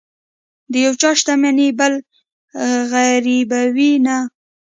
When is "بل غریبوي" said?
1.79-3.93